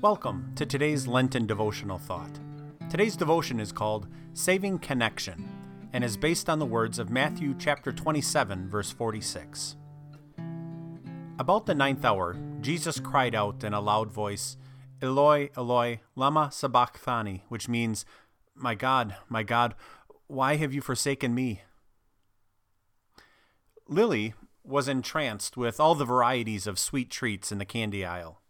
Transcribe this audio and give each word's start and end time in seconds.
Welcome 0.00 0.52
to 0.54 0.64
today's 0.64 1.08
Lenten 1.08 1.44
devotional 1.44 1.98
thought. 1.98 2.38
Today's 2.88 3.16
devotion 3.16 3.58
is 3.58 3.72
called 3.72 4.06
Saving 4.32 4.78
Connection 4.78 5.48
and 5.92 6.04
is 6.04 6.16
based 6.16 6.48
on 6.48 6.60
the 6.60 6.66
words 6.66 7.00
of 7.00 7.10
Matthew 7.10 7.52
chapter 7.58 7.90
27 7.90 8.68
verse 8.68 8.92
46. 8.92 9.74
About 11.40 11.66
the 11.66 11.74
ninth 11.74 12.04
hour, 12.04 12.36
Jesus 12.60 13.00
cried 13.00 13.34
out 13.34 13.64
in 13.64 13.74
a 13.74 13.80
loud 13.80 14.12
voice, 14.12 14.56
Eloi, 15.02 15.50
Eloi, 15.56 15.98
lama 16.14 16.50
sabachthani, 16.52 17.42
which 17.48 17.68
means, 17.68 18.04
My 18.54 18.76
God, 18.76 19.16
my 19.28 19.42
God, 19.42 19.74
why 20.28 20.54
have 20.54 20.72
you 20.72 20.80
forsaken 20.80 21.34
me? 21.34 21.62
Lily 23.88 24.34
was 24.62 24.86
entranced 24.86 25.56
with 25.56 25.80
all 25.80 25.96
the 25.96 26.04
varieties 26.04 26.68
of 26.68 26.78
sweet 26.78 27.10
treats 27.10 27.50
in 27.50 27.58
the 27.58 27.64
candy 27.64 28.04
aisle 28.04 28.40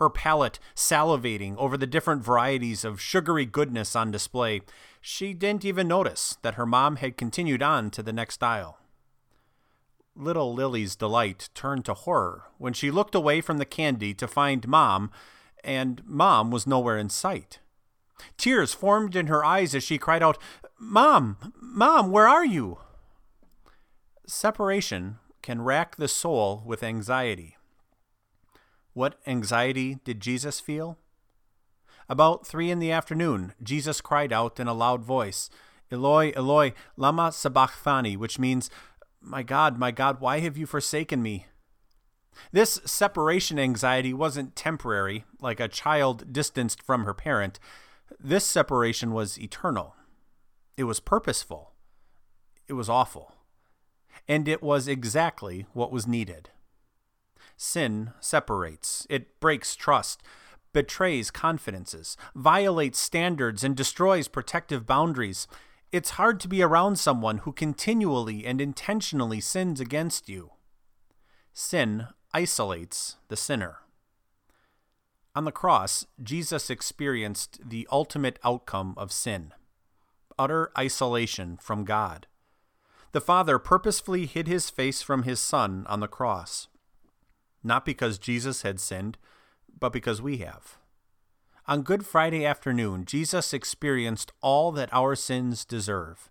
her 0.00 0.10
palate 0.10 0.58
salivating 0.74 1.54
over 1.58 1.76
the 1.76 1.86
different 1.86 2.24
varieties 2.24 2.84
of 2.84 3.00
sugary 3.00 3.46
goodness 3.46 3.94
on 3.94 4.10
display, 4.10 4.62
she 5.00 5.32
didn't 5.32 5.64
even 5.64 5.86
notice 5.86 6.38
that 6.42 6.54
her 6.54 6.66
mom 6.66 6.96
had 6.96 7.16
continued 7.16 7.62
on 7.62 7.90
to 7.90 8.02
the 8.02 8.12
next 8.12 8.42
aisle. 8.42 8.78
Little 10.16 10.52
Lily's 10.52 10.96
delight 10.96 11.50
turned 11.54 11.84
to 11.84 11.94
horror 11.94 12.44
when 12.58 12.72
she 12.72 12.90
looked 12.90 13.14
away 13.14 13.40
from 13.40 13.58
the 13.58 13.64
candy 13.64 14.12
to 14.14 14.26
find 14.26 14.66
Mom, 14.66 15.10
and 15.62 16.02
Mom 16.04 16.50
was 16.50 16.66
nowhere 16.66 16.98
in 16.98 17.08
sight. 17.08 17.60
Tears 18.36 18.74
formed 18.74 19.14
in 19.14 19.28
her 19.28 19.44
eyes 19.44 19.74
as 19.74 19.84
she 19.84 19.98
cried 19.98 20.22
out, 20.22 20.36
Mom! 20.78 21.52
Mom, 21.60 22.10
where 22.10 22.26
are 22.28 22.44
you? 22.44 22.78
Separation 24.26 25.18
can 25.42 25.62
rack 25.62 25.96
the 25.96 26.08
soul 26.08 26.62
with 26.66 26.82
anxiety. 26.82 27.56
What 28.92 29.18
anxiety 29.26 29.98
did 30.04 30.20
Jesus 30.20 30.60
feel? 30.60 30.98
About 32.08 32.46
three 32.46 32.70
in 32.70 32.80
the 32.80 32.90
afternoon, 32.90 33.54
Jesus 33.62 34.00
cried 34.00 34.32
out 34.32 34.58
in 34.58 34.66
a 34.66 34.74
loud 34.74 35.04
voice, 35.04 35.48
Eloi, 35.92 36.32
Eloi, 36.34 36.72
lama 36.96 37.30
sabachthani, 37.32 38.16
which 38.16 38.38
means, 38.38 38.68
My 39.20 39.42
God, 39.42 39.78
my 39.78 39.90
God, 39.90 40.20
why 40.20 40.40
have 40.40 40.56
you 40.56 40.66
forsaken 40.66 41.22
me? 41.22 41.46
This 42.52 42.80
separation 42.84 43.58
anxiety 43.58 44.12
wasn't 44.12 44.56
temporary, 44.56 45.24
like 45.40 45.60
a 45.60 45.68
child 45.68 46.32
distanced 46.32 46.82
from 46.82 47.04
her 47.04 47.14
parent. 47.14 47.58
This 48.18 48.44
separation 48.44 49.12
was 49.12 49.38
eternal. 49.38 49.94
It 50.76 50.84
was 50.84 51.00
purposeful. 51.00 51.72
It 52.66 52.72
was 52.72 52.88
awful. 52.88 53.34
And 54.26 54.48
it 54.48 54.62
was 54.62 54.88
exactly 54.88 55.66
what 55.72 55.92
was 55.92 56.06
needed. 56.06 56.50
Sin 57.62 58.14
separates, 58.20 59.06
it 59.10 59.38
breaks 59.38 59.76
trust, 59.76 60.22
betrays 60.72 61.30
confidences, 61.30 62.16
violates 62.34 62.98
standards, 62.98 63.62
and 63.62 63.76
destroys 63.76 64.28
protective 64.28 64.86
boundaries. 64.86 65.46
It's 65.92 66.16
hard 66.16 66.40
to 66.40 66.48
be 66.48 66.62
around 66.62 66.98
someone 66.98 67.38
who 67.38 67.52
continually 67.52 68.46
and 68.46 68.62
intentionally 68.62 69.42
sins 69.42 69.78
against 69.78 70.26
you. 70.26 70.52
Sin 71.52 72.06
isolates 72.32 73.16
the 73.28 73.36
sinner. 73.36 73.80
On 75.34 75.44
the 75.44 75.52
cross, 75.52 76.06
Jesus 76.22 76.70
experienced 76.70 77.60
the 77.68 77.86
ultimate 77.92 78.38
outcome 78.42 78.94
of 78.96 79.12
sin 79.12 79.52
utter 80.38 80.72
isolation 80.78 81.58
from 81.60 81.84
God. 81.84 82.26
The 83.12 83.20
Father 83.20 83.58
purposefully 83.58 84.24
hid 84.24 84.48
his 84.48 84.70
face 84.70 85.02
from 85.02 85.24
his 85.24 85.40
Son 85.40 85.84
on 85.90 86.00
the 86.00 86.08
cross 86.08 86.68
not 87.62 87.84
because 87.84 88.18
Jesus 88.18 88.62
had 88.62 88.80
sinned, 88.80 89.18
but 89.78 89.92
because 89.92 90.20
we 90.20 90.38
have. 90.38 90.78
On 91.66 91.82
Good 91.82 92.04
Friday 92.04 92.44
afternoon, 92.44 93.04
Jesus 93.04 93.52
experienced 93.52 94.32
all 94.40 94.72
that 94.72 94.92
our 94.92 95.14
sins 95.14 95.64
deserve 95.64 96.30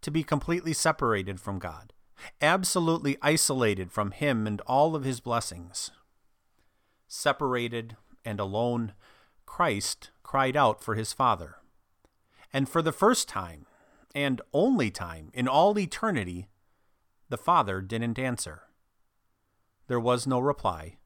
to 0.00 0.10
be 0.10 0.22
completely 0.22 0.72
separated 0.72 1.40
from 1.40 1.58
God, 1.58 1.92
absolutely 2.40 3.16
isolated 3.22 3.90
from 3.90 4.10
Him 4.10 4.46
and 4.46 4.60
all 4.62 4.94
of 4.94 5.04
His 5.04 5.20
blessings. 5.20 5.90
Separated 7.08 7.96
and 8.24 8.38
alone, 8.38 8.92
Christ 9.46 10.10
cried 10.22 10.56
out 10.56 10.82
for 10.82 10.94
His 10.94 11.12
Father. 11.12 11.56
And 12.52 12.68
for 12.68 12.82
the 12.82 12.92
first 12.92 13.28
time, 13.28 13.66
and 14.14 14.40
only 14.52 14.90
time 14.90 15.30
in 15.34 15.48
all 15.48 15.78
eternity, 15.78 16.46
the 17.28 17.36
Father 17.36 17.80
didn't 17.80 18.18
answer. 18.18 18.62
There 19.86 20.00
was 20.00 20.26
no 20.26 20.40
reply, 20.40 20.96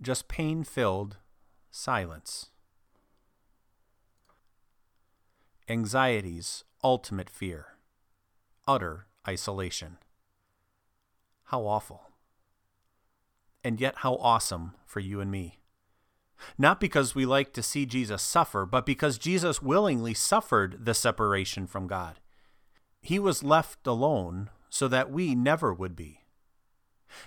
just 0.00 0.28
pain 0.28 0.62
filled 0.64 1.16
silence. 1.70 2.50
Anxiety's 5.68 6.64
ultimate 6.82 7.28
fear, 7.28 7.76
utter 8.66 9.06
isolation. 9.26 9.98
How 11.44 11.66
awful. 11.66 12.02
And 13.64 13.80
yet, 13.80 13.96
how 13.98 14.14
awesome 14.16 14.74
for 14.86 15.00
you 15.00 15.20
and 15.20 15.30
me. 15.30 15.58
Not 16.56 16.80
because 16.80 17.14
we 17.14 17.26
like 17.26 17.52
to 17.52 17.62
see 17.62 17.84
Jesus 17.84 18.22
suffer, 18.22 18.64
but 18.64 18.86
because 18.86 19.18
Jesus 19.18 19.60
willingly 19.60 20.14
suffered 20.14 20.84
the 20.84 20.94
separation 20.94 21.66
from 21.66 21.86
God. 21.86 22.20
He 23.02 23.18
was 23.18 23.42
left 23.42 23.86
alone 23.86 24.50
so 24.68 24.88
that 24.88 25.10
we 25.10 25.34
never 25.34 25.74
would 25.74 25.96
be. 25.96 26.19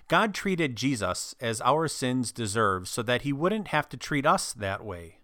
God 0.07 0.33
treated 0.33 0.75
Jesus 0.75 1.35
as 1.39 1.61
our 1.61 1.87
sins 1.87 2.31
deserve 2.31 2.87
so 2.87 3.01
that 3.03 3.23
he 3.23 3.33
wouldn't 3.33 3.69
have 3.69 3.89
to 3.89 3.97
treat 3.97 4.25
us 4.25 4.53
that 4.53 4.83
way. 4.83 5.17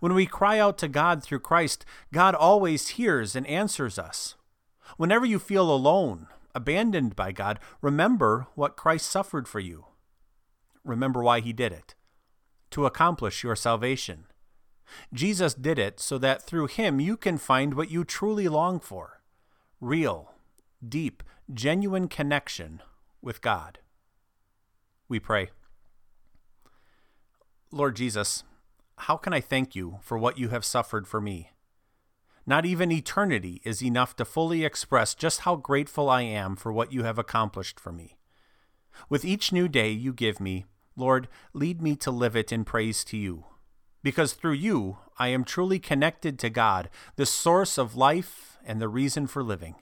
When 0.00 0.14
we 0.14 0.26
cry 0.26 0.58
out 0.58 0.78
to 0.78 0.88
God 0.88 1.22
through 1.22 1.40
Christ, 1.40 1.84
God 2.12 2.34
always 2.34 2.88
hears 2.88 3.34
and 3.34 3.46
answers 3.46 3.98
us. 3.98 4.36
Whenever 4.96 5.26
you 5.26 5.38
feel 5.38 5.70
alone, 5.70 6.28
abandoned 6.54 7.16
by 7.16 7.32
God, 7.32 7.58
remember 7.80 8.46
what 8.54 8.76
Christ 8.76 9.10
suffered 9.10 9.48
for 9.48 9.60
you. 9.60 9.86
Remember 10.84 11.22
why 11.22 11.40
he 11.40 11.52
did 11.52 11.72
it 11.72 11.94
to 12.70 12.86
accomplish 12.86 13.44
your 13.44 13.56
salvation. 13.56 14.24
Jesus 15.12 15.54
did 15.54 15.78
it 15.78 16.00
so 16.00 16.18
that 16.18 16.42
through 16.42 16.66
him 16.66 17.00
you 17.00 17.16
can 17.16 17.38
find 17.38 17.74
what 17.74 17.90
you 17.90 18.04
truly 18.04 18.48
long 18.48 18.80
for 18.80 19.20
real, 19.80 20.32
deep, 20.86 21.22
genuine 21.52 22.08
connection 22.08 22.80
with 23.22 23.40
God. 23.40 23.78
We 25.08 25.20
pray. 25.20 25.50
Lord 27.70 27.96
Jesus, 27.96 28.44
how 28.98 29.16
can 29.16 29.32
I 29.32 29.40
thank 29.40 29.74
you 29.74 29.98
for 30.02 30.18
what 30.18 30.38
you 30.38 30.48
have 30.50 30.64
suffered 30.64 31.06
for 31.06 31.20
me? 31.20 31.50
Not 32.44 32.66
even 32.66 32.90
eternity 32.90 33.62
is 33.64 33.82
enough 33.82 34.16
to 34.16 34.24
fully 34.24 34.64
express 34.64 35.14
just 35.14 35.40
how 35.40 35.56
grateful 35.56 36.10
I 36.10 36.22
am 36.22 36.56
for 36.56 36.72
what 36.72 36.92
you 36.92 37.04
have 37.04 37.18
accomplished 37.18 37.78
for 37.78 37.92
me. 37.92 38.18
With 39.08 39.24
each 39.24 39.52
new 39.52 39.68
day 39.68 39.90
you 39.90 40.12
give 40.12 40.40
me, 40.40 40.64
Lord, 40.96 41.28
lead 41.52 41.80
me 41.80 41.96
to 41.96 42.10
live 42.10 42.36
it 42.36 42.52
in 42.52 42.64
praise 42.64 43.04
to 43.04 43.16
you. 43.16 43.46
Because 44.02 44.32
through 44.32 44.52
you, 44.52 44.98
I 45.18 45.28
am 45.28 45.44
truly 45.44 45.78
connected 45.78 46.38
to 46.40 46.50
God, 46.50 46.90
the 47.16 47.26
source 47.26 47.78
of 47.78 47.96
life 47.96 48.58
and 48.64 48.80
the 48.80 48.88
reason 48.88 49.26
for 49.26 49.42
living. 49.42 49.76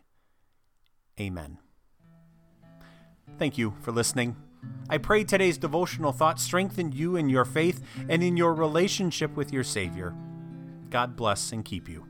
Amen. 1.18 1.58
Thank 3.40 3.56
you 3.56 3.72
for 3.80 3.90
listening. 3.90 4.36
I 4.90 4.98
pray 4.98 5.24
today's 5.24 5.56
devotional 5.56 6.12
thought 6.12 6.38
strengthened 6.38 6.92
you 6.92 7.16
in 7.16 7.30
your 7.30 7.46
faith 7.46 7.82
and 8.10 8.22
in 8.22 8.36
your 8.36 8.52
relationship 8.52 9.34
with 9.34 9.50
your 9.50 9.64
Savior. 9.64 10.14
God 10.90 11.16
bless 11.16 11.50
and 11.50 11.64
keep 11.64 11.88
you. 11.88 12.09